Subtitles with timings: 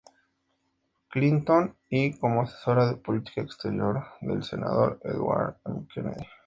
[1.11, 5.85] Clinton; y, como asesora de política exterior del senador Edward M.
[5.93, 6.25] Kennedy.